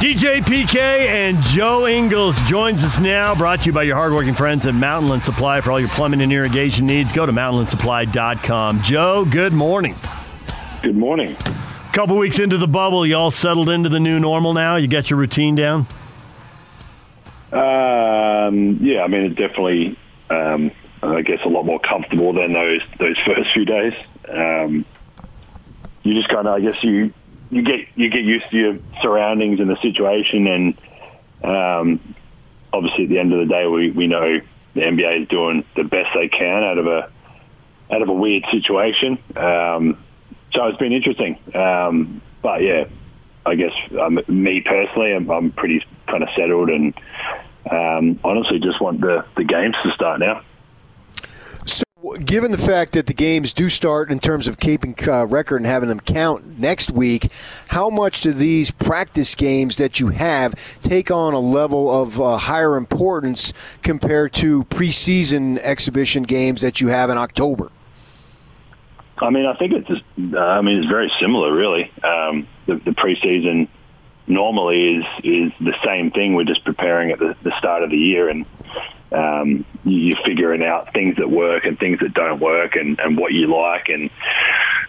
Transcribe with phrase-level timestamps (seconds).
[0.00, 3.34] DJ PK and Joe Ingles joins us now.
[3.34, 6.32] Brought to you by your hardworking friends at Mountainland Supply for all your plumbing and
[6.32, 7.12] irrigation needs.
[7.12, 8.80] Go to mountainlandsupply.com.
[8.80, 9.94] Joe, good morning.
[10.80, 11.36] Good morning.
[11.92, 14.76] Couple weeks into the bubble, you all settled into the new normal now.
[14.76, 15.86] You got your routine down.
[17.52, 19.98] Um, yeah, I mean, it's definitely,
[20.30, 20.70] um,
[21.02, 23.92] I guess, a lot more comfortable than those those first few days.
[24.26, 24.86] Um,
[26.04, 27.12] you just kind of, I guess, you
[27.50, 30.74] you get you get used to your surroundings and the situation, and
[31.42, 32.14] um,
[32.72, 34.40] obviously, at the end of the day, we, we know
[34.74, 37.10] the NBA is doing the best they can out of a
[37.90, 39.18] out of a weird situation.
[39.36, 39.98] Um,
[40.52, 42.84] so it's been interesting, um, but yeah,
[43.44, 46.94] I guess um, me personally, I'm, I'm pretty kind of settled, and
[47.70, 50.42] um, honestly, just want the the games to start now.
[52.24, 55.66] Given the fact that the games do start in terms of keeping uh, record and
[55.66, 57.30] having them count next week,
[57.68, 62.38] how much do these practice games that you have take on a level of uh,
[62.38, 67.70] higher importance compared to preseason exhibition games that you have in October?
[69.18, 71.92] I mean, I think it's just, uh, I mean, it's very similar, really.
[72.02, 73.68] Um, the, the preseason
[74.26, 76.34] normally is is the same thing.
[76.34, 78.46] We're just preparing at the, the start of the year, and
[79.12, 83.32] um, you're figuring out things that work and things that don't work, and, and what
[83.32, 84.10] you like, and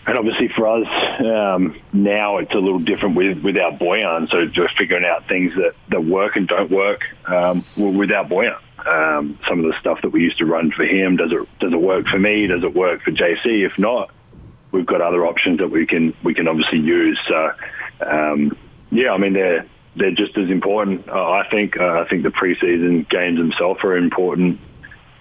[0.05, 0.87] and obviously for us
[1.19, 4.29] um, now it's a little different with with our Bojan.
[4.29, 8.59] So just figuring out things that that work and don't work um, with our Bojan.
[8.85, 11.73] Um, some of the stuff that we used to run for him does it does
[11.73, 12.47] it work for me?
[12.47, 13.65] Does it work for JC?
[13.65, 14.11] If not,
[14.71, 17.19] we've got other options that we can we can obviously use.
[17.27, 17.51] So
[18.01, 18.57] um,
[18.91, 19.65] yeah, I mean they're
[19.95, 21.07] they're just as important.
[21.07, 24.59] Uh, I think uh, I think the preseason games themselves are important.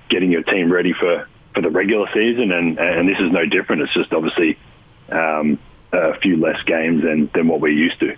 [0.08, 3.82] Getting your team ready for, for the regular season, and and this is no different.
[3.82, 4.58] It's just obviously
[5.10, 5.58] um,
[5.92, 8.16] a few less games than than what we're used to.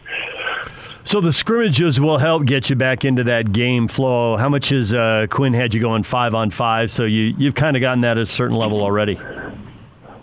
[1.04, 4.36] So the scrimmages will help get you back into that game flow.
[4.36, 6.90] How much has uh, Quinn had you going five on five?
[6.90, 9.14] So you you've kind of gotten that at a certain level already.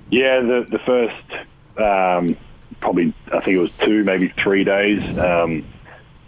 [0.09, 1.47] Yeah, the the first
[1.77, 2.35] um,
[2.79, 5.17] probably I think it was two, maybe three days.
[5.17, 5.65] Um,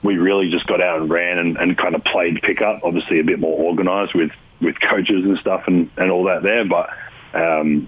[0.04, 2.84] we really just got out and ran and, and kind of played pickup.
[2.84, 4.32] Obviously, a bit more organised with
[4.62, 6.66] with coaches and stuff and, and all that there.
[6.66, 6.90] But
[7.34, 7.88] um,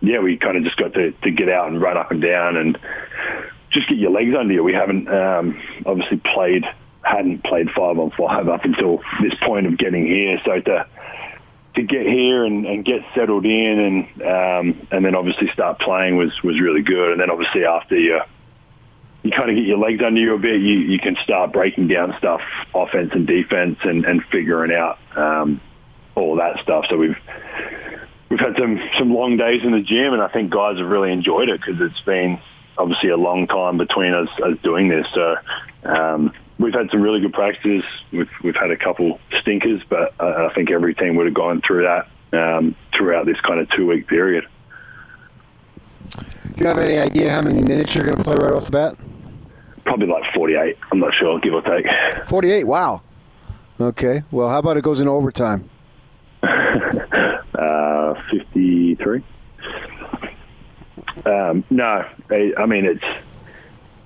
[0.00, 2.56] yeah, we kind of just got to, to get out and run up and down
[2.56, 2.78] and
[3.70, 4.62] just get your legs under you.
[4.64, 6.64] We haven't um, obviously played
[7.02, 10.40] hadn't played five on five up until this point of getting here.
[10.44, 10.86] So to
[11.74, 16.16] to get here and, and get settled in and um, and then obviously start playing
[16.16, 17.12] was was really good.
[17.12, 18.20] And then obviously after you
[19.28, 21.88] you kind of get your legs under you a bit, you you can start breaking
[21.88, 22.40] down stuff,
[22.74, 25.60] offense and defense, and, and figuring out um,
[26.14, 26.86] all that stuff.
[26.88, 27.16] So we've
[28.30, 31.12] we've had some some long days in the gym, and I think guys have really
[31.12, 32.40] enjoyed it because it's been
[32.78, 35.06] obviously a long time between us, us doing this.
[35.12, 35.36] So
[35.84, 37.84] um, we've had some really good practices.
[38.10, 41.60] We've we've had a couple stinkers, but I, I think every team would have gone
[41.60, 42.08] through that
[42.38, 44.46] um, throughout this kind of two week period.
[46.54, 48.72] Do you have any idea how many minutes you're going to play right off the
[48.72, 49.17] bat?
[49.88, 50.76] Probably like 48.
[50.92, 51.86] I'm not sure, give or take.
[52.28, 52.64] 48.
[52.64, 53.00] Wow.
[53.80, 54.22] Okay.
[54.30, 55.70] Well, how about it goes into overtime?
[56.42, 59.24] uh, 53.
[61.24, 63.04] Um, no, I, I mean it's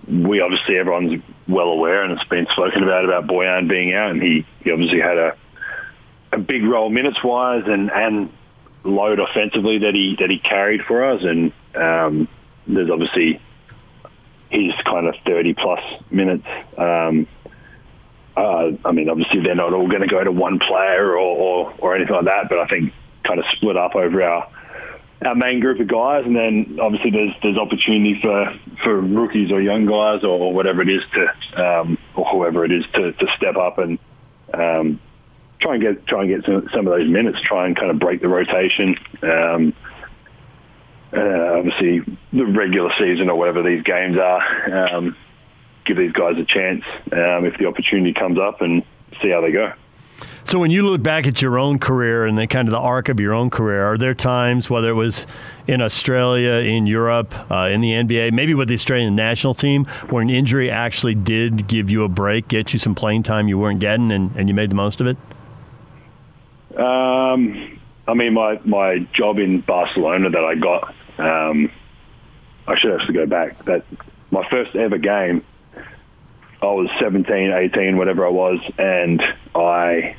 [0.09, 4.23] we obviously everyone's well aware, and it's been spoken about about Bojan being out, and
[4.23, 5.37] he, he obviously had a
[6.33, 8.33] a big role minutes wise and and
[8.85, 12.29] load offensively that he that he carried for us, and um,
[12.67, 13.41] there's obviously
[14.53, 16.47] his kind of 30 plus minutes.
[16.77, 17.27] Um,
[18.37, 21.75] uh, I mean, obviously they're not all going to go to one player or, or,
[21.79, 22.93] or anything like that, but I think
[23.25, 24.49] kind of split up over our
[25.25, 29.61] our main group of guys, and then obviously there's there's opportunity for, for rookies or
[29.61, 33.27] young guys or, or whatever it is to um, or whoever it is to, to
[33.37, 34.01] step up and
[34.53, 35.01] um,
[35.61, 37.99] try and get try and get some, some of those minutes, try and kind of
[37.99, 38.97] break the rotation.
[39.23, 39.75] Um,
[41.13, 41.19] uh,
[41.63, 42.01] obviously,
[42.33, 45.17] the regular season or whatever these games are, um,
[45.85, 46.83] give these guys a chance
[47.13, 48.83] um, if the opportunity comes up and
[49.21, 49.73] see how they go.
[50.45, 53.09] So when you look back at your own career and the kind of the arc
[53.09, 55.25] of your own career, are there times whether it was
[55.69, 60.21] in Australia, in Europe, uh, in the NBA, maybe with the Australian national team, where
[60.21, 63.81] an injury actually did give you a break, get you some playing time you weren't
[63.81, 65.17] getting, and, and you made the most of it?
[66.77, 67.79] Um,
[68.09, 71.71] I mean, my my job in Barcelona that I got, um,
[72.67, 73.65] I should actually go back.
[73.65, 73.85] That
[74.31, 75.45] my first ever game,
[76.61, 79.23] I was 17, 18, whatever I was, and
[79.55, 80.17] I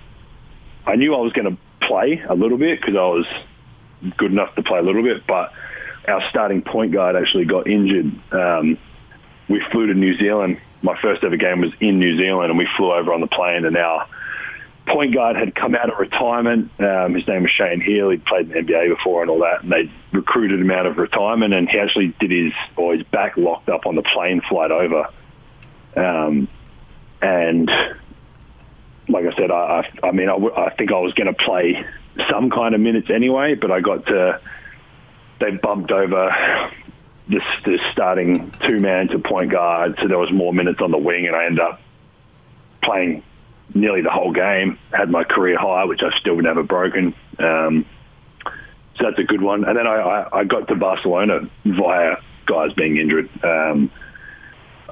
[0.85, 3.25] I knew I was going to play a little bit because I was
[4.17, 5.53] good enough to play a little bit, but
[6.07, 8.11] our starting point guard actually got injured.
[8.31, 8.77] Um,
[9.47, 10.59] we flew to New Zealand.
[10.81, 13.65] My first ever game was in New Zealand, and we flew over on the plane,
[13.65, 14.07] and our
[14.85, 16.71] point guard had come out of retirement.
[16.79, 18.09] Um, his name was Shane Heal.
[18.09, 20.97] He'd played in the NBA before and all that, and they recruited him out of
[20.97, 24.71] retirement, and he actually did his or his back locked up on the plane flight
[24.71, 25.07] over.
[25.95, 26.47] Um,
[27.21, 27.69] and
[29.07, 31.33] like I said, I, I, I mean, I, w- I think I was going to
[31.33, 31.85] play
[32.29, 34.41] some kind of minutes anyway, but I got to,
[35.39, 36.71] they bumped over
[37.27, 40.97] this, this starting two man to point guard, so there was more minutes on the
[40.97, 41.81] wing, and I ended up
[42.81, 43.23] playing
[43.73, 44.77] nearly the whole game.
[44.91, 47.13] Had my career high, which I've still never broken.
[47.39, 47.85] Um,
[48.95, 49.63] so that's a good one.
[49.63, 53.29] And then I, I, I got to Barcelona via guys being injured.
[53.43, 53.91] Um,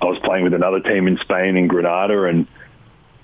[0.01, 2.47] I was playing with another team in Spain in Granada, and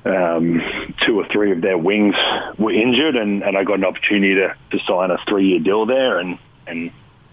[0.05, 2.15] um, two or three of their wings
[2.59, 6.19] were injured, and, and I got an opportunity to, to sign a three-year deal there,
[6.19, 6.37] and
[6.67, 6.91] and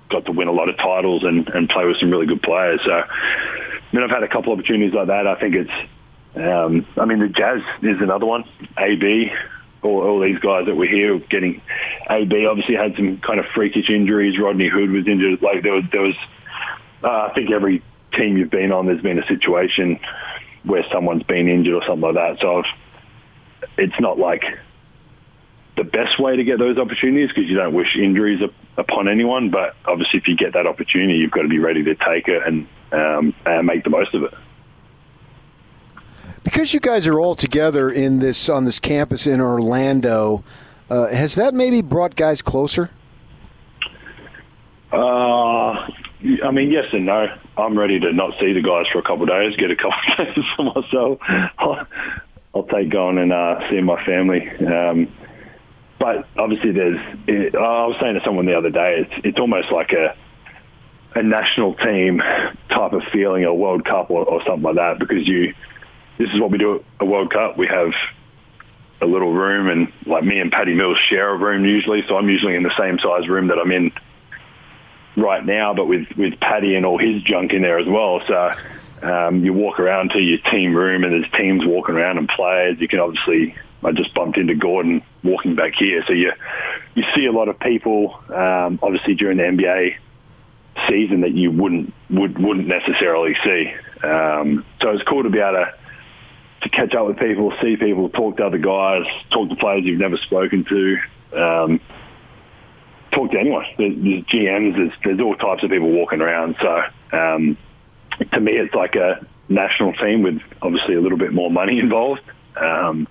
[0.08, 2.80] got to win a lot of titles and, and play with some really good players.
[2.84, 3.02] So,
[3.94, 5.26] mean, I've had a couple of opportunities like that.
[5.26, 5.70] I think it's,
[6.36, 8.44] um, I mean, the Jazz is another one.
[8.76, 9.32] AB,
[9.82, 11.62] all, all these guys that were here getting,
[12.10, 14.38] AB obviously had some kind of freakish injuries.
[14.38, 15.42] Rodney Hood was injured.
[15.42, 16.16] Like there was, there was,
[17.02, 17.82] uh, I think every
[18.12, 20.00] team you've been on, there's been a situation
[20.64, 22.40] where someone's been injured or something like that.
[22.40, 24.44] So I've, it's not like
[25.76, 28.40] the best way to get those opportunities because you don't wish injuries
[28.76, 29.50] upon anyone.
[29.50, 32.42] But obviously, if you get that opportunity, you've got to be ready to take it
[32.46, 34.34] and um, and make the most of it.
[36.44, 40.44] Because you guys are all together in this on this campus in Orlando,
[40.90, 42.90] uh, has that maybe brought guys closer?
[44.92, 45.88] Uh,
[46.44, 47.26] I mean, yes and no.
[47.56, 49.98] I'm ready to not see the guys for a couple of days, get a couple
[50.18, 51.18] of days for myself.
[51.58, 51.86] I'll,
[52.54, 54.48] I'll take going and uh, see my family.
[54.48, 55.12] Um,
[55.98, 57.00] but obviously, there's.
[57.26, 60.16] It, I was saying to someone the other day, it's it's almost like a
[61.14, 62.18] a national team
[62.68, 65.54] type of feeling, a World Cup or, or something like that, because you.
[66.18, 67.58] This is what we do at a World Cup.
[67.58, 67.92] We have
[69.00, 72.04] a little room, and like me and Patty Mills share a room usually.
[72.08, 73.92] So I'm usually in the same size room that I'm in
[75.16, 78.20] right now, but with with Patty and all his junk in there as well.
[78.26, 78.52] So
[79.02, 82.80] um, you walk around to your team room, and there's teams walking around and players.
[82.80, 83.56] You can obviously.
[83.82, 86.32] I just bumped into Gordon walking back here, so you
[86.94, 88.18] you see a lot of people.
[88.34, 89.96] Um, obviously during the NBA
[90.88, 93.74] season that you wouldn't would wouldn't necessarily see.
[94.02, 95.74] Um, so it's cool to be able to
[96.64, 100.00] to catch up with people, see people, talk to other guys, talk to players you've
[100.00, 100.96] never spoken to.
[101.38, 101.80] Um,
[103.12, 103.64] talk to anyone.
[103.78, 106.56] There's, there's GMs, there's, there's, all types of people walking around.
[106.60, 106.82] So
[107.12, 107.56] um,
[108.32, 112.22] to me, it's like a national team with obviously a little bit more money involved.
[112.56, 113.06] Um,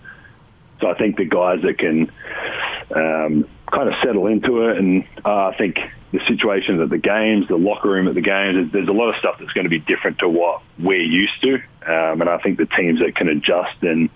[0.81, 2.11] so I think the guys that can
[2.95, 5.77] um, kind of settle into it, and uh, I think
[6.13, 9.15] the situations at the games, the locker room at the games, there's, a lot of
[9.15, 11.55] stuff that's going to be different to what we're used to.
[11.55, 14.11] Um, and I think the teams that can adjust and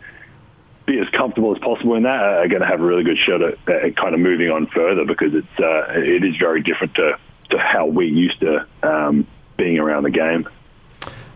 [0.85, 3.41] be as comfortable as possible in that are going to have a really good shot
[3.41, 7.17] at, at kind of moving on further because it's uh, it is very different to,
[7.49, 9.25] to how we're used to um,
[9.57, 10.47] being around the game.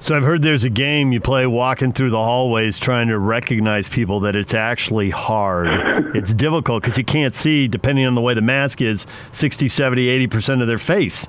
[0.01, 3.87] So I've heard there's a game you play walking through the hallways trying to recognize
[3.87, 5.67] people that it's actually hard.
[6.15, 10.27] it's difficult because you can't see, depending on the way the mask is, 60, 70,
[10.27, 11.27] 80% of their face.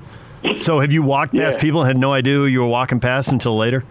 [0.55, 1.61] So have you walked past yeah.
[1.61, 3.83] people and had no idea who you were walking past until later?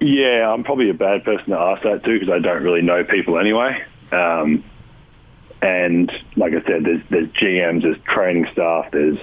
[0.00, 3.04] Yeah, I'm probably a bad person to ask that too because I don't really know
[3.04, 3.84] people anyway.
[4.10, 4.64] Um,
[5.62, 9.18] and like I said, there's there's GMs, there's training staff, there's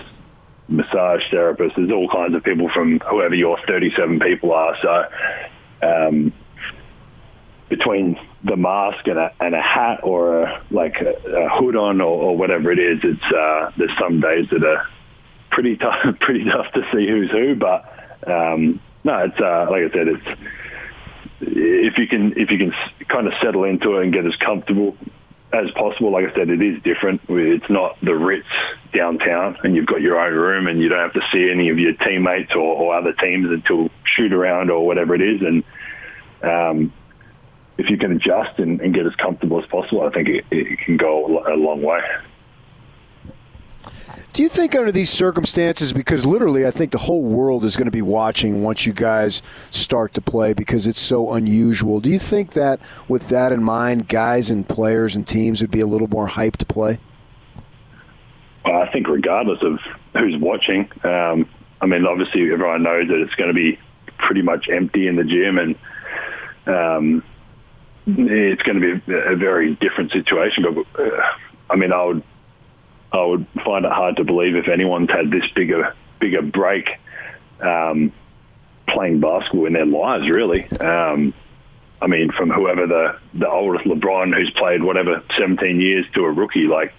[0.68, 4.76] massage therapists, there's all kinds of people from whoever your 37 people are.
[4.82, 5.06] So
[5.88, 6.34] um,
[7.70, 12.02] between the mask and a, and a hat or a, like a, a hood on
[12.02, 14.88] or, or, whatever it is, it's uh, there's some days that are
[15.52, 17.56] pretty tough, pretty tough to see who's who.
[17.56, 17.86] But
[18.28, 20.42] um, no, it's uh, like I said, it's
[21.42, 22.74] if you can if you can
[23.08, 24.96] kind of settle into it and get as comfortable
[25.64, 26.12] as possible.
[26.12, 27.22] Like I said, it is different.
[27.30, 28.48] It's not the Ritz
[28.94, 31.80] downtown, and you've got your own room, and you don't have to see any of
[31.80, 35.42] your teammates or, or other teams until shoot around or whatever it is.
[35.42, 35.64] And
[36.44, 36.94] um,
[37.78, 40.80] if you can adjust and, and get as comfortable as possible, I think it, it
[40.80, 42.02] can go a long way.
[44.36, 47.86] Do you think under these circumstances, because literally I think the whole world is going
[47.86, 52.20] to be watching once you guys start to play because it's so unusual, do you
[52.20, 56.10] think that with that in mind, guys and players and teams would be a little
[56.10, 57.00] more hyped to play?
[58.66, 59.80] Well, I think regardless of
[60.12, 61.48] who's watching, um,
[61.80, 63.80] I mean, obviously everyone knows that it's going to be
[64.18, 65.76] pretty much empty in the gym and
[66.68, 67.24] um,
[68.06, 70.66] it's going to be a very different situation.
[70.66, 71.22] But uh,
[71.70, 72.22] I mean, I would
[73.16, 76.90] I would find it hard to believe if anyone's had this bigger bigger break
[77.62, 78.12] um,
[78.88, 80.30] playing basketball in their lives.
[80.30, 81.34] Really, um,
[82.02, 86.32] I mean, from whoever the the oldest LeBron who's played whatever 17 years to a
[86.32, 86.94] rookie, like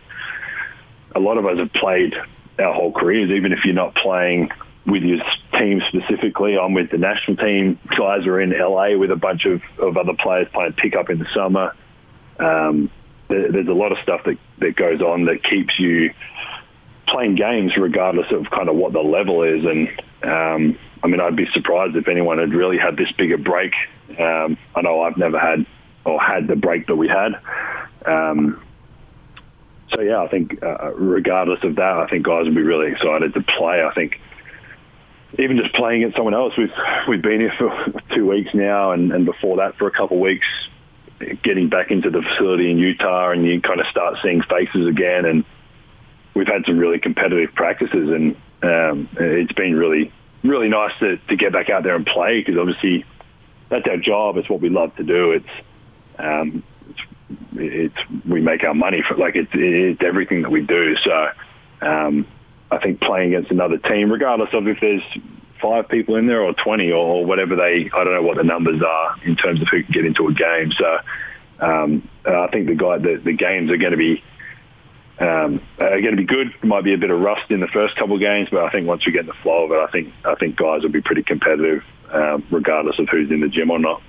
[1.15, 2.15] a lot of us have played
[2.59, 4.51] our whole careers, even if you're not playing
[4.87, 5.19] with your
[5.53, 6.57] team specifically.
[6.57, 7.79] I'm with the national team.
[7.97, 11.27] Guys are in LA with a bunch of, of other players playing pickup in the
[11.35, 11.75] summer.
[12.39, 12.91] Um,
[13.29, 16.11] there's a lot of stuff that, that goes on that keeps you
[17.09, 19.65] playing games regardless of kind of what the level is.
[19.65, 19.89] And
[20.23, 23.73] um, I mean, I'd be surprised if anyone had really had this big a break.
[24.19, 25.67] Um, I know I've never had
[26.05, 27.33] or had the break that we had.
[28.07, 28.63] Um,
[29.91, 33.35] so yeah, I think uh, regardless of that, I think guys will be really excited
[33.35, 33.83] to play.
[33.83, 34.21] I think
[35.39, 36.73] even just playing against someone else, we've
[37.09, 40.23] we've been here for two weeks now, and, and before that for a couple of
[40.23, 40.47] weeks,
[41.43, 45.25] getting back into the facility in Utah, and you kind of start seeing faces again,
[45.25, 45.45] and
[46.35, 51.37] we've had some really competitive practices, and um, it's been really really nice to, to
[51.37, 53.05] get back out there and play because obviously
[53.69, 54.37] that's our job.
[54.37, 55.33] It's what we love to do.
[55.33, 55.49] It's
[56.19, 57.01] um, it's,
[57.55, 60.97] it's we make our money for like it's it's everything that we do.
[60.97, 61.29] So
[61.83, 62.27] um,
[62.71, 65.03] I think playing against another team, regardless of if there's
[65.61, 68.83] five people in there or 20 or whatever they, I don't know what the numbers
[68.83, 70.73] are in terms of who can get into a game.
[70.73, 70.99] So
[71.61, 74.23] um, I think the guy, the, the games are going to be
[75.19, 76.55] um, are going to be good.
[76.63, 78.87] Might be a bit of rust in the first couple of games, but I think
[78.87, 81.01] once we get in the flow of it, I think I think guys will be
[81.01, 84.03] pretty competitive, um, regardless of who's in the gym or not.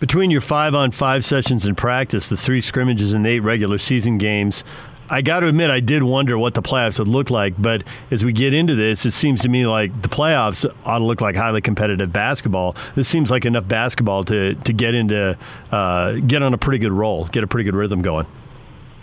[0.00, 4.18] Between your five on five sessions in practice, the three scrimmages, and eight regular season
[4.18, 4.64] games,
[5.10, 7.60] I got to admit, I did wonder what the playoffs would look like.
[7.60, 11.04] But as we get into this, it seems to me like the playoffs ought to
[11.04, 12.76] look like highly competitive basketball.
[12.94, 15.36] This seems like enough basketball to to get into
[15.70, 18.26] uh, get on a pretty good roll, get a pretty good rhythm going.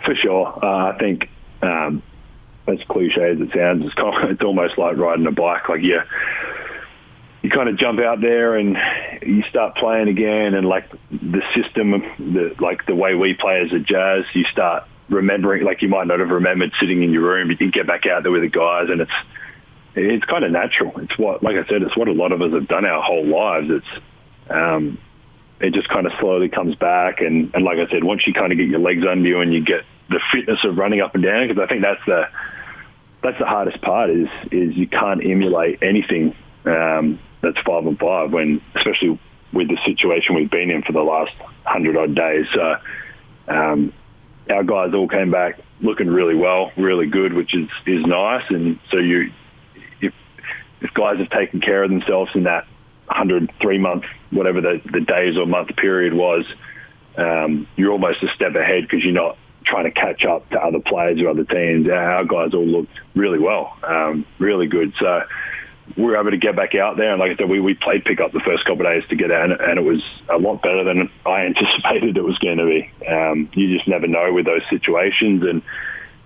[0.05, 1.29] For sure, uh, I think
[1.61, 2.01] um,
[2.67, 5.69] as cliche as it sounds, it's, kind of, it's almost like riding a bike.
[5.69, 6.03] Like yeah.
[7.41, 8.77] you kind of jump out there and
[9.21, 13.73] you start playing again, and like the system, the like the way we play as
[13.73, 17.51] a Jazz, you start remembering, like you might not have remembered sitting in your room,
[17.51, 19.11] you get back out there with the guys, and it's
[19.95, 20.97] it's kind of natural.
[20.99, 23.25] It's what, like I said, it's what a lot of us have done our whole
[23.25, 23.67] lives.
[23.69, 24.03] It's
[24.49, 24.97] um,
[25.59, 28.51] it just kind of slowly comes back, and and like I said, once you kind
[28.51, 31.23] of get your legs under you and you get the fitness of running up and
[31.23, 32.29] down, because I think that's the
[33.21, 36.35] that's the hardest part is is you can't emulate anything
[36.65, 39.19] um, that's five and five when, especially
[39.51, 41.33] with the situation we've been in for the last
[41.65, 42.45] hundred odd days.
[42.53, 42.75] So
[43.47, 43.93] um,
[44.49, 48.43] our guys all came back looking really well, really good, which is is nice.
[48.49, 49.31] And so you,
[50.01, 50.13] if
[50.81, 52.65] if guys have taken care of themselves in that
[53.07, 56.45] 103 month, whatever the, the days or month period was,
[57.17, 60.79] um, you're almost a step ahead because you're not trying to catch up to other
[60.79, 61.87] players or other teams.
[61.89, 64.93] Our guys all looked really well, um, really good.
[64.99, 65.23] So
[65.97, 67.11] we were able to get back out there.
[67.11, 69.15] And like I said, we, we played pick up the first couple of days to
[69.15, 72.65] get out, and it was a lot better than I anticipated it was going to
[72.65, 73.07] be.
[73.07, 75.43] Um, you just never know with those situations.
[75.43, 75.61] And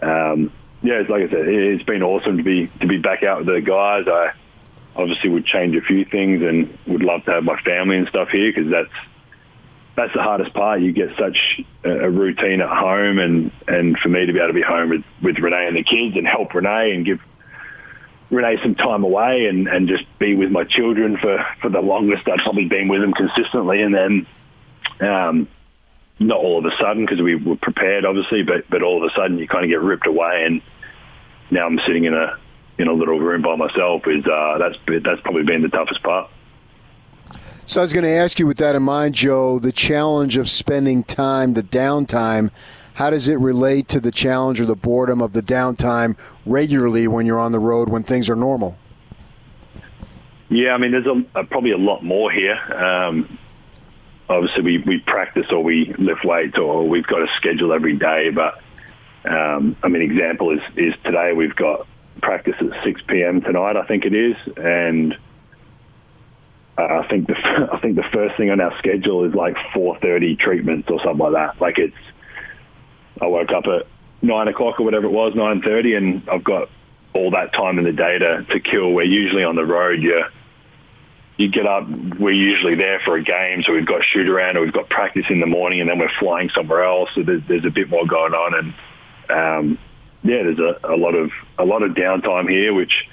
[0.02, 0.52] um,
[0.82, 3.48] yeah, it's like I said, it's been awesome to be to be back out with
[3.48, 4.06] the guys.
[4.08, 4.34] I
[4.96, 8.30] obviously would change a few things and would love to have my family and stuff
[8.30, 8.94] here because that's
[9.96, 10.82] that's the hardest part.
[10.82, 14.54] You get such a routine at home, and and for me to be able to
[14.54, 17.20] be home with with Renee and the kids and help Renee and give
[18.34, 22.28] Renee some time away and, and just be with my children for, for the longest
[22.28, 23.82] I'd probably been with them consistently.
[23.82, 24.28] And then,
[25.00, 25.48] um,
[26.20, 29.16] not all of a sudden because we were prepared, obviously, but but all of a
[29.16, 30.62] sudden you kind of get ripped away, and
[31.52, 32.38] now I'm sitting in a
[32.78, 34.04] in a little room by myself.
[34.08, 36.30] Is uh, that's that's probably been the toughest part.
[37.66, 40.50] So I was going to ask you, with that in mind, Joe, the challenge of
[40.50, 42.52] spending time, the downtime
[42.96, 47.26] how does it relate to the challenge or the boredom of the downtime regularly when
[47.26, 48.78] you're on the road when things are normal?
[50.50, 52.56] Yeah, I mean, there's a, a, probably a lot more here.
[52.56, 53.40] Um,
[54.30, 58.30] obviously, we, we practice or we lift weights or we've got a schedule every day.
[58.30, 58.62] But
[59.26, 61.88] um, I mean, example is is today we've got
[62.22, 63.42] practice at 6 p.m.
[63.42, 65.18] tonight, I think it is, and
[66.78, 67.36] uh, I think the
[67.74, 71.34] I think the first thing on our schedule is like 4:30 treatments or something like
[71.34, 71.62] that.
[71.62, 71.96] Like it's
[73.22, 73.88] I woke up at
[74.22, 76.70] nine o'clock or whatever it was, 9:30, and I've got
[77.14, 78.92] all that time in the day to, to kill.
[78.92, 80.02] We're usually on the road.
[80.02, 80.24] You
[81.38, 81.88] you get up.
[81.90, 85.26] We're usually there for a game, so we've got shoot around or we've got practice
[85.30, 87.10] in the morning, and then we're flying somewhere else.
[87.16, 88.74] So there's, there's a bit more going on, and
[89.30, 89.80] um,
[90.24, 93.08] yeah, there's a, a lot of a lot of downtime here, which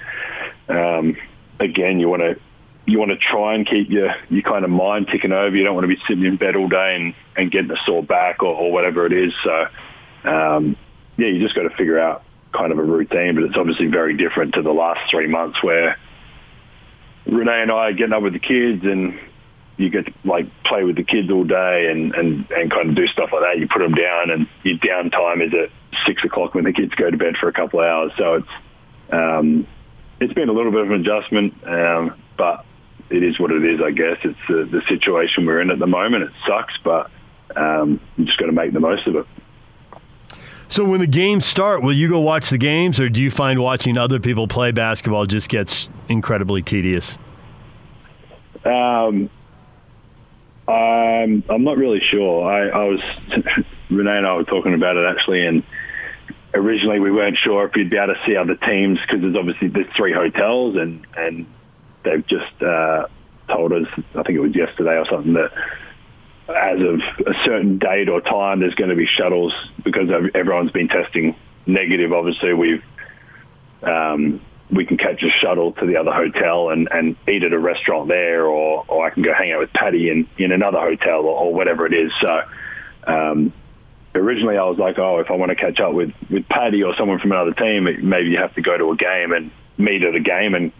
[0.69, 1.17] um,
[1.59, 2.39] again you want to
[2.85, 5.55] you want to try and keep your your kind of mind ticking over.
[5.55, 8.03] You don't want to be sitting in bed all day and, and getting a sore
[8.03, 9.33] back or, or whatever it is.
[9.43, 9.67] So
[10.23, 10.75] um,
[11.17, 12.23] yeah, you just got to figure out
[12.53, 15.97] kind of a routine, but it's obviously very different to the last three months where
[17.25, 19.19] Renee and I are getting up with the kids and
[19.77, 22.95] you get to like play with the kids all day and, and, and kind of
[22.95, 23.59] do stuff like that.
[23.59, 25.69] You put them down and your downtime is at
[26.05, 28.11] six o'clock when the kids go to bed for a couple of hours.
[28.17, 28.47] So it's,
[29.11, 29.67] um,
[30.19, 32.65] it's been a little bit of an adjustment, um, but
[33.09, 34.17] it is what it is, I guess.
[34.23, 36.23] It's the, the situation we're in at the moment.
[36.23, 37.09] It sucks, but
[37.55, 39.25] um, you just got to make the most of it.
[40.71, 43.59] So when the games start, will you go watch the games, or do you find
[43.59, 47.17] watching other people play basketball just gets incredibly tedious?
[48.63, 49.29] Um,
[50.69, 52.49] I'm I'm not really sure.
[52.49, 53.01] I, I was
[53.89, 55.63] Renee and I were talking about it actually, and
[56.53, 59.67] originally we weren't sure if you'd be able to see other teams because there's obviously
[59.67, 61.47] there's three hotels, and and
[62.03, 63.07] they've just uh,
[63.49, 65.51] told us I think it was yesterday or something that
[66.55, 69.53] as of a certain date or time, there's going to be shuttles
[69.83, 72.13] because everyone's been testing negative.
[72.13, 72.83] Obviously, we've
[73.83, 74.41] um,
[74.71, 78.07] we can catch a shuttle to the other hotel and, and eat at a restaurant
[78.07, 81.45] there, or, or I can go hang out with Patty in, in another hotel or,
[81.45, 82.11] or whatever it is.
[82.21, 82.41] So
[83.05, 83.53] um,
[84.15, 86.95] originally I was like, oh, if I want to catch up with, with Patty or
[86.95, 90.15] someone from another team, maybe you have to go to a game and meet at
[90.15, 90.71] a game and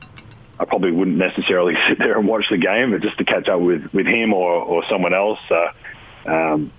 [0.62, 3.60] I probably wouldn't necessarily sit there and watch the game, but just to catch up
[3.60, 5.39] with, with him or, or someone else.
[5.50, 6.72] Uh, um,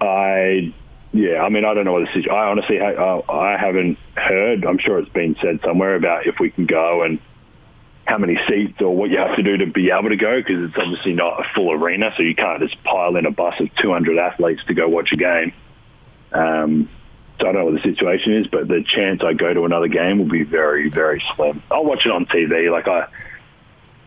[0.00, 0.74] I,
[1.12, 2.32] yeah, I mean, I don't know what the situation.
[2.32, 4.64] I honestly, I, I haven't heard.
[4.64, 7.20] I'm sure it's been said somewhere about if we can go and
[8.06, 10.68] how many seats or what you have to do to be able to go because
[10.68, 13.68] it's obviously not a full arena, so you can't just pile in a bus of
[13.76, 15.52] 200 athletes to go watch a game.
[16.32, 17.01] Um, so
[17.42, 20.28] don't know what the situation is, but the chance I go to another game will
[20.28, 21.62] be very, very slim.
[21.70, 22.70] I'll watch it on TV.
[22.70, 23.08] Like I,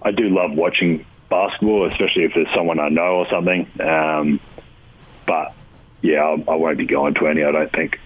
[0.02, 3.70] I do love watching basketball, especially if there's someone I know or something.
[3.82, 4.40] Um,
[5.26, 5.54] but
[6.02, 7.44] yeah, I, I won't be going to any.
[7.44, 8.00] I don't think.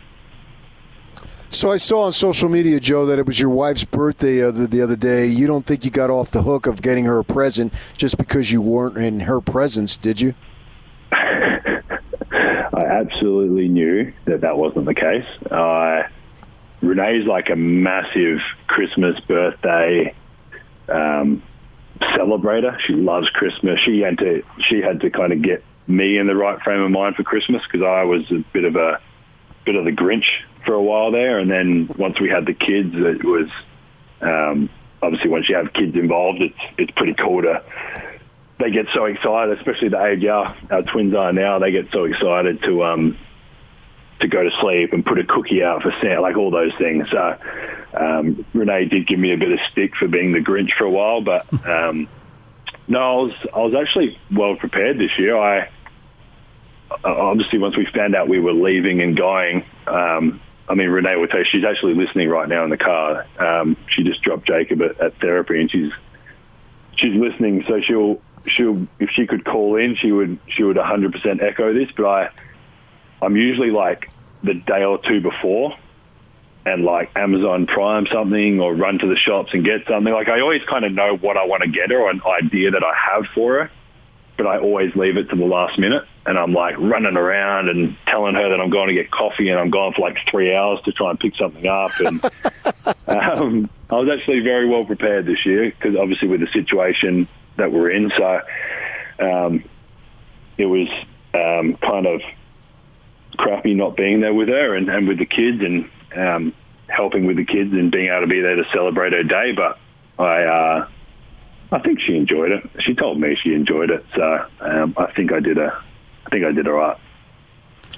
[1.52, 4.96] So I saw on social media, Joe, that it was your wife's birthday the other
[4.96, 5.26] day.
[5.26, 8.52] You don't think you got off the hook of getting her a present just because
[8.52, 10.36] you weren't in her presence, did you?
[12.80, 15.26] I absolutely knew that that wasn't the case.
[15.52, 16.04] Uh,
[16.82, 20.15] Renee's like a massive Christmas birthday
[20.88, 21.44] um,
[22.00, 22.80] celebrator.
[22.80, 23.82] She loves Christmas.
[23.82, 26.92] She had to she had to kind of get me in the right frame of
[26.92, 29.02] mind for Christmas because I was a bit of a
[29.65, 30.28] bit of the Grinch
[30.65, 33.50] for a while there, and then once we had the kids, it was
[34.22, 34.70] um,
[35.02, 37.62] obviously once you have kids involved, it's it's pretty cool to
[38.60, 41.60] they get so excited, especially the age our, our twins are now.
[41.60, 43.17] They get so excited to um,
[44.19, 47.10] to go to sleep and put a cookie out for Santa, like all those things.
[47.10, 47.38] So
[47.93, 50.91] um, Renee did give me a bit of stick for being the Grinch for a
[50.91, 52.08] while, but um,
[52.88, 55.38] no, I was I was actually well prepared this year.
[55.38, 55.69] I
[57.04, 59.63] obviously once we found out we were leaving and going.
[59.88, 63.26] Um, I mean, Renee will tell you she's actually listening right now in the car.
[63.39, 65.91] Um, she just dropped Jacob at, at therapy, and she's
[66.95, 67.63] she's listening.
[67.67, 71.90] So she'll she'll if she could call in, she would she would 100% echo this.
[71.96, 72.30] But I
[73.22, 74.10] I'm usually like
[74.44, 75.76] the day or two before,
[76.66, 80.14] and like Amazon Prime something or run to the shops and get something.
[80.14, 82.72] Like I always kind of know what I want to get her or an idea
[82.72, 83.72] that I have for her,
[84.38, 86.04] but I always leave it to the last minute.
[86.26, 89.60] And I'm like running around and telling her that I'm going to get coffee and
[89.60, 91.92] I'm gone for like three hours to try and pick something up.
[92.00, 92.24] And
[93.08, 97.28] um, I was actually very well prepared this year because obviously with the situation
[97.60, 98.12] that we're in.
[98.17, 98.41] So
[99.19, 99.63] um,
[100.58, 100.88] it was
[101.34, 102.22] um, kind of
[103.38, 106.54] crappy not being there with her and, and with the kids and um,
[106.88, 109.54] helping with the kids and being able to be there to celebrate her day.
[109.54, 109.80] But
[110.17, 110.88] I, uh,
[111.72, 112.69] I think she enjoyed it.
[112.80, 115.82] She told me she enjoyed it, so um, I think I did a,
[116.26, 116.98] I think I did all right.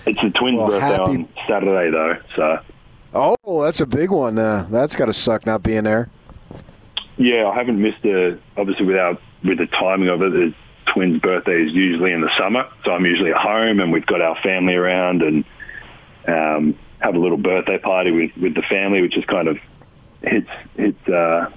[0.06, 1.12] It's the twins' well, birthday happy...
[1.12, 2.18] on Saturday, though.
[2.36, 2.60] So.
[3.14, 4.38] Oh, that's a big one.
[4.38, 6.10] Uh, that's got to suck not being there.
[7.18, 8.40] Yeah, I haven't missed a.
[8.58, 10.54] Obviously, without with the timing of it, the
[10.94, 14.22] twins' birthday is usually in the summer, so I'm usually at home and we've got
[14.22, 15.46] our family around and
[16.28, 19.58] um, have a little birthday party with, with the family, which is kind of
[20.22, 21.50] hits hits uh,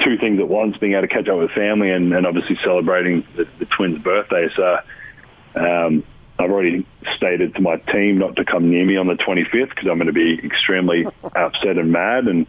[0.00, 3.26] two things at once, being able to catch up with family and, and obviously celebrating
[3.36, 4.48] the, the twins' birthday.
[4.56, 4.78] So
[5.54, 6.04] um,
[6.38, 9.86] I've already stated to my team not to come near me on the 25th because
[9.86, 12.46] I'm going to be extremely upset and mad and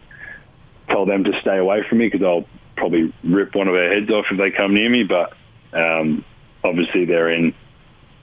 [0.88, 2.46] tell them to stay away from me because I'll
[2.76, 5.04] probably rip one of their heads off if they come near me.
[5.04, 5.32] But
[5.72, 6.24] um,
[6.62, 7.54] obviously they're in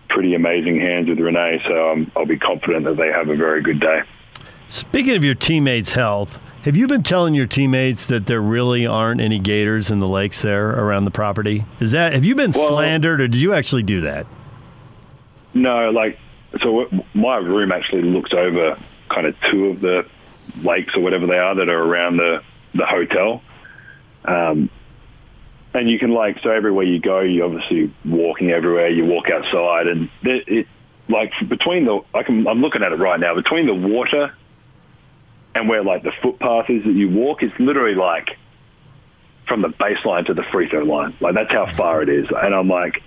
[0.09, 3.61] pretty amazing hands with Renee, so um, I'll be confident that they have a very
[3.61, 4.01] good day.
[4.69, 9.21] Speaking of your teammates' health, have you been telling your teammates that there really aren't
[9.21, 11.65] any gators in the lakes there around the property?
[11.79, 14.25] Is that have you been well, slandered, or did you actually do that?
[15.53, 16.17] No, like
[16.61, 16.87] so.
[17.13, 18.77] My room actually looks over
[19.09, 20.07] kind of two of the
[20.63, 22.41] lakes or whatever they are that are around the
[22.73, 23.41] the hotel.
[24.25, 24.69] Um,
[25.73, 28.89] and you can like so everywhere you go, you're obviously walking everywhere.
[28.89, 30.67] You walk outside, and it, it
[31.09, 34.33] like between the I can I'm looking at it right now between the water
[35.55, 38.37] and where like the footpath is that you walk is literally like
[39.47, 41.15] from the baseline to the free throw line.
[41.19, 42.27] Like that's how far it is.
[42.29, 43.01] And I'm like,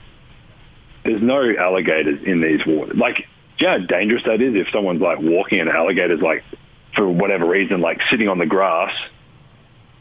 [1.04, 2.96] there's no alligators in these waters.
[2.96, 3.16] Like,
[3.58, 6.44] do you know how dangerous that is if someone's like walking and alligators like
[6.94, 8.92] for whatever reason like sitting on the grass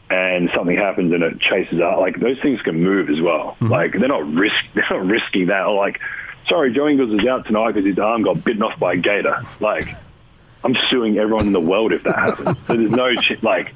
[0.08, 2.00] and something happens and it chases out.
[2.00, 3.56] Like those things can move as well.
[3.60, 3.68] Mm-hmm.
[3.68, 5.66] Like they're not risk they're not risking that.
[5.66, 6.00] Or like,
[6.48, 9.44] sorry, Joe Ingles is out tonight because his arm got bitten off by a gator.
[9.60, 9.88] Like
[10.64, 12.58] I'm suing everyone in the world if that happens.
[12.66, 13.74] so there's no like,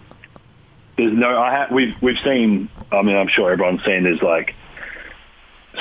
[0.97, 1.39] there's no.
[1.39, 2.69] I ha- we've we've seen.
[2.93, 4.05] I mean, I'm sure everyone's seen.
[4.05, 4.55] There's like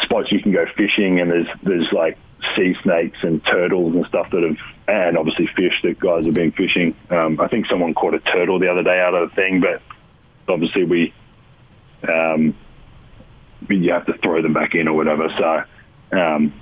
[0.03, 2.17] spots you can go fishing, and there's there's like
[2.55, 4.57] sea snakes and turtles and stuff that have,
[4.87, 6.95] and obviously fish that guys have been fishing.
[7.09, 9.81] Um, I think someone caught a turtle the other day out of the thing, but
[10.49, 11.13] obviously we,
[12.07, 12.55] um,
[13.69, 15.29] you have to throw them back in or whatever.
[15.37, 16.53] So um,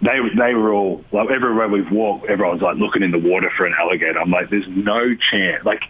[0.00, 3.66] they they were all like everywhere we've walked, everyone's like looking in the water for
[3.66, 4.20] an alligator.
[4.20, 5.64] I'm like, there's no chance.
[5.64, 5.82] Like,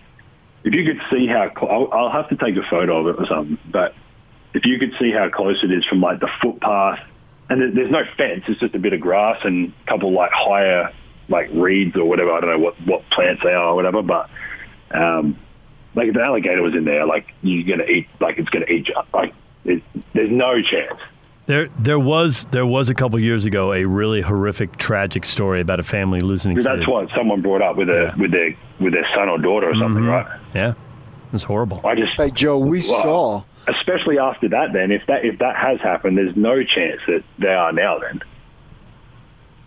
[0.65, 3.27] if you could see how I'll, I'll have to take a photo of it or
[3.27, 3.95] something, but
[4.55, 7.01] if you could see how close it is from like the footpath,
[7.51, 10.93] and there's no fence, it's just a bit of grass and a couple like higher
[11.29, 12.33] like reeds or whatever.
[12.33, 14.31] I don't know what what plants they are or whatever, but
[14.93, 15.39] um,
[15.95, 18.89] like if an alligator was in there, like you're gonna eat, like it's gonna eat
[18.89, 18.95] you.
[19.13, 21.01] Like it, there's no chance.
[21.47, 25.79] There, there was there was a couple years ago a really horrific, tragic story about
[25.79, 26.59] a family losing.
[26.59, 28.17] A That's what someone brought up with a yeah.
[28.17, 30.31] with their with their son or daughter or something, mm-hmm.
[30.31, 30.41] right?
[30.55, 30.73] Yeah,
[31.35, 31.83] it's horrible.
[31.85, 34.73] I just, hey Joe, we well, saw, especially after that.
[34.73, 37.99] Then, if that if that has happened, there's no chance that they are now.
[37.99, 38.23] Then,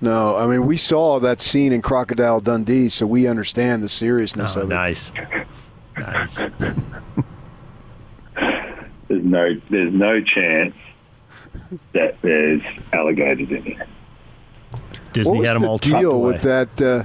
[0.02, 4.58] no, I mean we saw that scene in Crocodile Dundee, so we understand the seriousness
[4.58, 5.12] oh, of nice.
[5.16, 5.37] it.
[5.99, 6.51] Nice, nice.
[9.07, 10.75] there's no there's no chance
[11.93, 12.62] that there's
[12.93, 13.88] alligators in there.
[15.13, 16.81] Disney what had them all the deal with that?
[16.81, 17.03] Uh,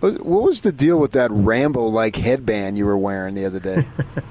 [0.00, 3.86] what was the deal with that Rambo-like headband you were wearing the other day?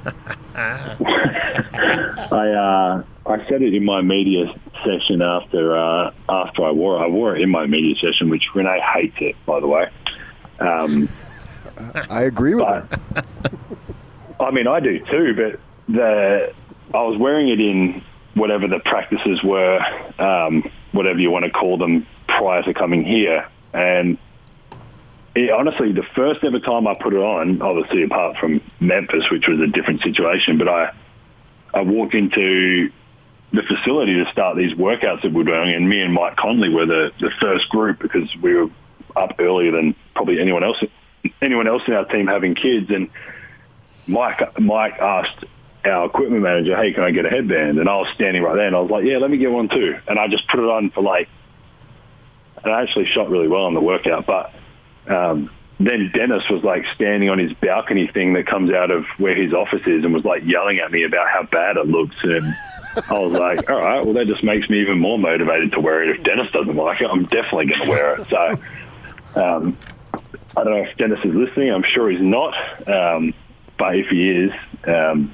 [0.56, 4.54] I uh, I said it in my media
[4.84, 7.06] session after uh, after I wore it.
[7.06, 9.90] I wore it in my media session, which Renee hates it, by the way.
[10.60, 11.10] Um,
[12.10, 12.88] I agree with her.
[14.40, 15.60] I mean, I do too, but
[15.94, 16.54] the
[16.94, 19.80] I was wearing it in whatever the practices were,
[20.20, 23.48] um, whatever you want to call them, prior to coming here.
[23.74, 24.18] And
[25.36, 29.48] it, honestly, the first ever time I put it on, obviously apart from Memphis, which
[29.48, 30.94] was a different situation, but I
[31.74, 32.92] I walked into
[33.52, 36.86] the facility to start these workouts that we're doing, and me and Mike Conley were
[36.86, 38.70] the, the first group because we were
[39.16, 40.78] up earlier than probably anyone else
[41.42, 42.90] anyone else in our team having kids.
[42.90, 43.10] And
[44.08, 45.46] Mike Mike asked
[45.86, 47.80] our equipment manager, hey, can I get a headband?
[47.80, 49.70] And I was standing right there and I was like, yeah, let me get one
[49.70, 49.98] too.
[50.08, 51.30] And I just put it on for like,
[52.64, 54.26] and I actually shot really well on the workout.
[54.26, 54.52] But
[55.08, 59.36] um, then Dennis was like standing on his balcony thing that comes out of where
[59.36, 62.16] his office is and was like yelling at me about how bad it looks.
[62.24, 62.56] And
[63.10, 66.04] I was like, all right, well, that just makes me even more motivated to wear
[66.04, 66.18] it.
[66.18, 68.30] If Dennis doesn't like it, I'm definitely going to wear it.
[68.30, 69.78] So um,
[70.56, 71.72] I don't know if Dennis is listening.
[71.72, 72.56] I'm sure he's not.
[72.88, 73.34] Um,
[73.78, 74.52] but if he is,
[74.86, 75.34] um,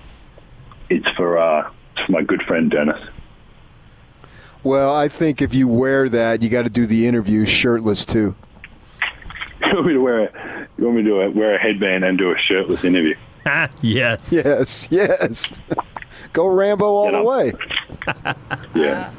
[0.90, 1.72] it's for, uh,
[2.06, 3.00] for my good friend Dennis.
[4.64, 8.36] Well, I think if you wear that, you got to do the interview shirtless too.
[9.66, 12.32] you want me to wear a, you want me to wear a headband and do
[12.32, 13.16] a shirtless interview?
[13.82, 14.32] yes.
[14.32, 14.88] Yes.
[14.92, 15.62] Yes.
[16.34, 17.54] Go Rambo all the way.
[18.76, 19.12] yeah.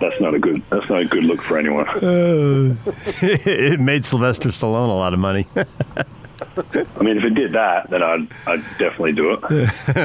[0.00, 0.62] That's not a good.
[0.70, 1.88] That's not a good look for anyone.
[1.88, 2.76] Uh,
[3.22, 5.46] it made Sylvester Stallone a lot of money.
[5.56, 9.42] I mean, if it did that, then I'd, I'd definitely do it.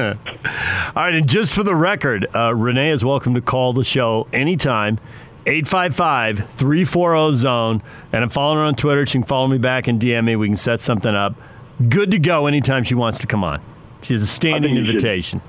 [0.96, 4.26] All right, and just for the record, uh, Renee is welcome to call the show
[4.32, 4.98] anytime.
[5.46, 7.82] 855 340 zone.
[8.12, 9.04] And I'm following her on Twitter.
[9.06, 10.36] She can follow me back and DM me.
[10.36, 11.34] We can set something up.
[11.88, 13.60] Good to go anytime she wants to come on.
[14.02, 15.42] She has a standing invitation.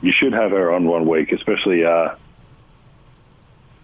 [0.00, 2.14] you should have her on one week, especially uh,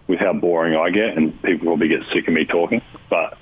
[0.08, 2.82] with how boring I get, and people probably get sick of me talking.
[3.08, 3.38] But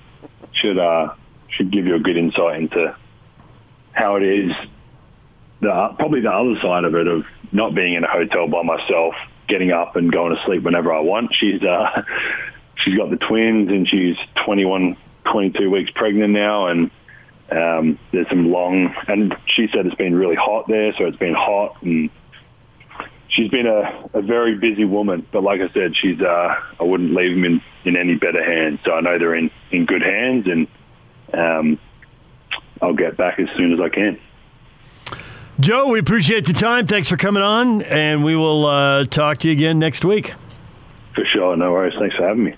[0.52, 1.14] should uh,
[1.48, 2.94] should give you a good insight into
[3.92, 4.52] how it is.
[5.60, 9.14] The probably the other side of it of not being in a hotel by myself,
[9.48, 11.34] getting up and going to sleep whenever I want.
[11.34, 12.02] She's uh,
[12.76, 16.90] she's got the twins, and she's 21, 22 weeks pregnant now, and
[17.50, 21.34] um, there's some long, and she said it's been really hot there, so it's been
[21.34, 22.10] hot, and
[23.36, 25.26] she's been a, a very busy woman.
[25.30, 28.80] But like I said, she's uh, I wouldn't leave them in, in any better hands.
[28.84, 30.66] So I know they're in, in good hands, and
[31.32, 31.78] um,
[32.82, 34.18] I'll get back as soon as I can.
[35.60, 36.86] Joe, we appreciate the time.
[36.86, 40.34] Thanks for coming on, and we will uh, talk to you again next week.
[41.14, 41.56] For sure.
[41.56, 41.94] No worries.
[41.98, 42.56] Thanks for having me.